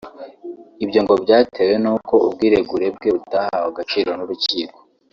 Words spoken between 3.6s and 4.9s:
agaciro n’urukiko